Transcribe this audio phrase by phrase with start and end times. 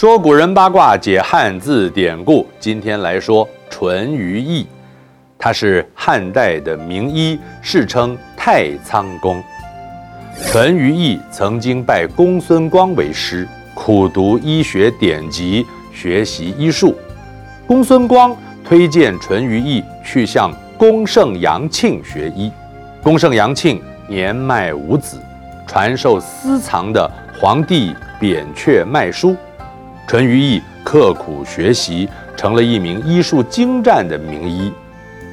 [0.00, 2.46] 说古人八卦，解汉字典故。
[2.58, 4.66] 今天来说淳于意，
[5.38, 9.44] 他是汉代的名医，世称太仓公。
[10.46, 16.96] 淳于意曾经拜公孙光为师，苦读医学典籍，学习医术。
[17.66, 22.50] 公孙光推荐淳于意去向公圣杨庆学医。
[23.02, 23.78] 公圣杨庆
[24.08, 25.18] 年迈无子，
[25.66, 29.36] 传授私藏的黄帝扁鹊脉书。
[30.10, 34.72] 淳于意刻苦学习，成了一名医术精湛的名医。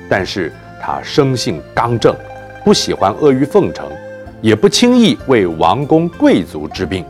[0.08, 2.16] 但是他生性刚正，
[2.64, 3.90] 不喜欢阿谀奉承，
[4.40, 7.04] 也不轻易为王公贵族治病，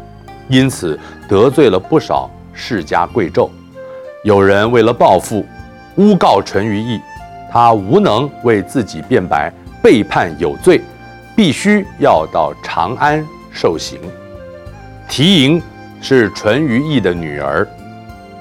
[0.47, 3.49] 因此得罪了不少世家贵胄。
[4.23, 5.45] 有人为了报复，
[5.97, 6.97] 诬告淳于意，
[7.51, 9.51] 他无能为自己辩白，
[9.83, 10.79] 被判有罪，
[11.35, 13.21] 必须要到长安
[13.51, 13.99] 受刑。
[15.09, 15.61] 缇萦。
[16.01, 17.67] 是淳于意的女儿，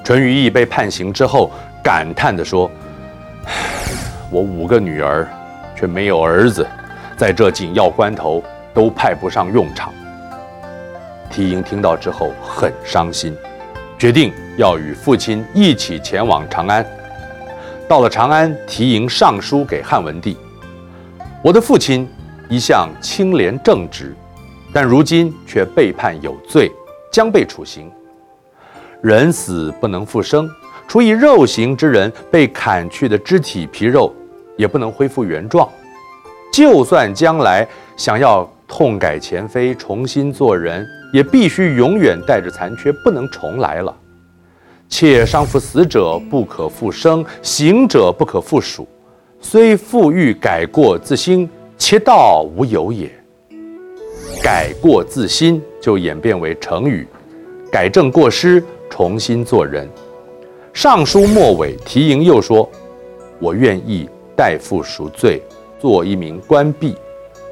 [0.05, 1.51] 淳于意被判刑之后，
[1.83, 2.71] 感叹地说
[4.31, 5.27] ：“我五个女儿，
[5.75, 6.67] 却没有儿子，
[7.17, 9.93] 在这紧要关头都派不上用场。”
[11.31, 13.37] 缇萦听到之后很伤心，
[13.99, 16.87] 决定要与父亲一起前往长安。
[17.89, 20.37] 到了长安，缇萦上书给汉文帝
[21.43, 22.09] ：“我的父亲
[22.49, 24.15] 一向清廉正直，
[24.73, 26.71] 但如今却被判有罪。”
[27.11, 27.91] 将被处刑，
[29.03, 30.49] 人死不能复生，
[30.87, 34.15] 处以肉刑之人被砍去的肢体皮肉
[34.57, 35.69] 也不能恢复原状。
[36.53, 43.95] 就算将来想要痛改前非，重新做人，也必须永远带着残缺，不能重来了。
[44.89, 48.87] 且伤负死者不可复生，行者不可复属。
[49.41, 53.11] 虽复欲改过自新，其道无有也。
[54.47, 57.05] 改过自新就演变为成语，
[57.69, 59.91] 改正过失，重新做人。
[60.73, 62.71] 上书末尾，缇萦又说
[63.43, 65.43] ：“我愿意代父赎罪，
[65.81, 66.95] 做一名官婢，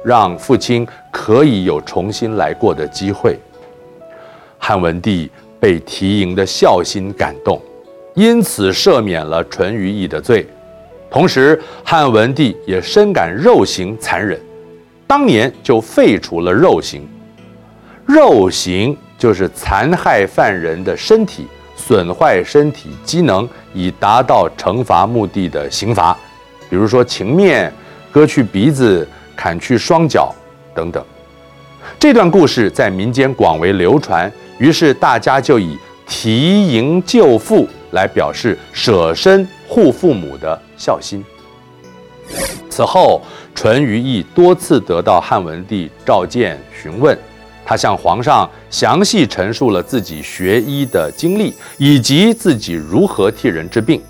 [0.05, 3.37] 让父亲可以有重新来过的机会。”
[4.57, 5.29] 汉文帝
[5.59, 7.61] 被缇萦的孝心感动，
[8.13, 10.47] 因此赦免了淳于意的罪。
[11.11, 14.39] 同时，汉文帝也深感肉刑残忍。
[15.07, 17.07] 当年就废除了肉刑，
[18.05, 21.45] 肉刑就是残害犯人的身体，
[21.75, 26.17] 损坏身体机能，以达到惩罚目的的刑罚，
[26.69, 27.71] 比如说情面、
[28.11, 30.33] 割去鼻子、砍去双脚
[30.73, 31.03] 等等。
[31.99, 35.77] 这段故事在民间广为流传，于是大家就以
[36.07, 41.23] 缇萦救父来表示舍身护父母的孝心。
[42.75, 43.21] 此后，
[43.53, 47.17] 淳于意多次得到汉文帝召见询问，
[47.65, 54.01] 他向皇上详细陈述了自己学医的经历，以及自己如何替人治病。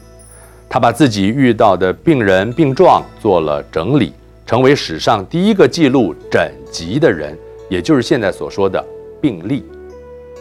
[0.67, 4.11] 他把自己遇到的病人病状做了整理，
[4.47, 7.37] 成为史上第一个记录诊疾的人，
[7.69, 8.83] 也就是现在所说的
[9.21, 9.63] 病例，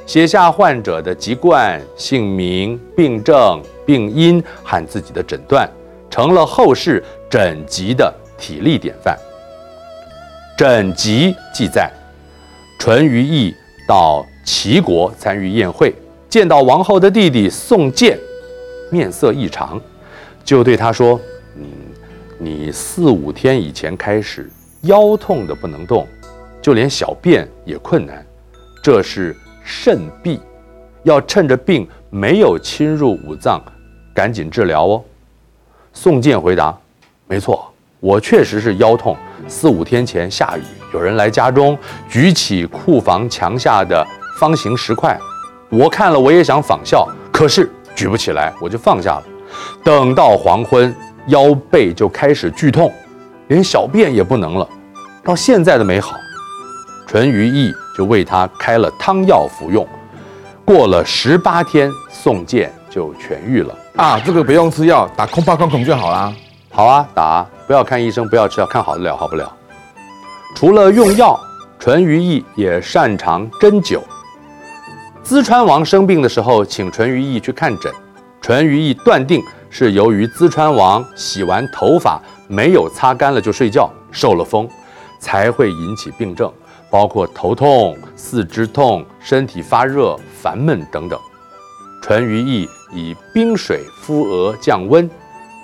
[0.07, 5.71] 写下患者的籍贯、姓名、病症、病因和自己的诊断，
[6.09, 9.19] 成了后世诊疾的体例典范。
[10.57, 11.91] 诊疾记载，
[12.79, 13.53] 淳于意
[13.89, 15.93] 到齐国参与宴会，
[16.29, 18.17] 见到王后的弟弟宋建，
[18.89, 19.81] 面色异常，
[20.45, 21.21] 就对他说
[21.59, 21.65] ：“嗯，
[22.39, 24.49] 你四五天以前开始
[24.83, 26.07] 腰痛得不能动，
[26.63, 28.25] 就连小便也困难，
[28.81, 30.39] 这是肾痹，
[31.03, 33.61] 要趁着病没有侵入五脏，
[34.15, 35.03] 赶紧治疗哦。”
[35.93, 36.79] 宋建回答
[37.27, 37.71] ：“没错。”
[38.01, 39.17] 我确实是腰痛，
[39.49, 40.63] 四五天前下雨，
[40.93, 44.07] 有人来家中举起库房墙下的
[44.39, 45.19] 方形石块，
[45.71, 49.23] 我看了我也想仿效，可是举不起来，我就放下了。
[49.83, 50.95] 等到黄昏，
[51.29, 52.93] 腰背就开始剧痛，
[53.49, 54.69] 连小便也不能了，
[55.23, 56.15] 到现在都没好。
[57.07, 59.89] 淳于意就为他开了汤药服用，
[60.63, 63.75] 过了十八天，宋建就痊愈了。
[63.97, 66.31] 啊，这个不用吃药，打空怕空孔就好啦。
[66.77, 67.47] 好啊，打。
[67.69, 69.57] 不要看医生，不要吃药，看好得了，好不了。
[70.57, 71.39] 除了用药，
[71.79, 74.01] 淳于意也擅长针灸。
[75.25, 77.95] 淄川王生病的时候，请淳于意去看诊。
[78.43, 79.41] 淳于意断定
[79.71, 84.69] 是由于淄川王洗完头发没有擦干了就睡觉，受了风，
[85.21, 86.53] 才会引起病症，
[86.91, 91.17] 包括头痛、四肢痛、身体发热、烦闷等等。
[92.03, 95.09] 淳于意以冰水敷额降温，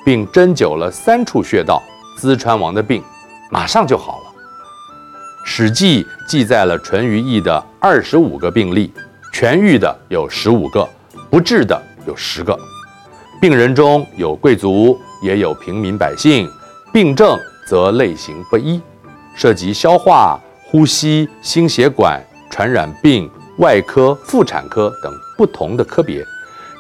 [0.05, 1.83] 并针灸了三处穴道。
[2.19, 3.03] 淄川王的病
[3.51, 4.25] 马上就好了。
[5.43, 8.93] 《史记》记载了淳于意的二十五个病例，
[9.33, 10.87] 痊愈的有十五个，
[11.31, 12.59] 不治的有十个。
[13.41, 16.47] 病人中有贵族，也有平民百姓。
[16.93, 18.79] 病症则类型不一，
[19.35, 26.23] 涉及消化、呼吸、心血管、传染病、外科、妇产科等不同的科别。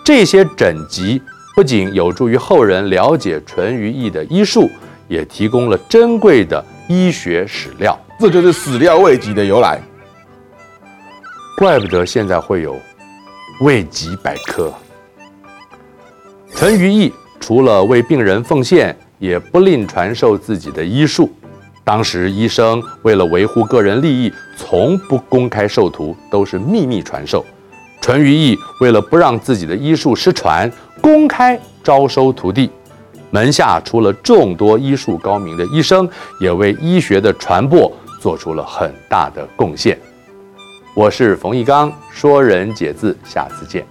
[0.05, 1.23] 这些诊疾
[1.55, 4.71] 不仅有助于后人了解淳于意的医术，
[5.09, 7.99] 也提供了珍贵的医学史料。
[8.19, 9.81] 这就是史料未及的由来。
[11.57, 12.77] 怪不得现在会有
[13.63, 14.73] 未及百科。
[16.55, 21.31] 淳于意除了为病人奉献，也不吝传授自己的医术。
[21.85, 27.45] 当时医生为了维护个人利益，从不公开授徒，都是秘密传授。
[28.01, 30.71] 淳于意为了不让自己的医术失传，
[31.01, 32.71] 公开招收徒弟。
[33.31, 36.09] 门下出了众多医术高明的医生，
[36.41, 39.97] 也为医学的传播做出了很大的贡献。
[40.95, 43.87] 我是冯一刚，说人解字，下次见。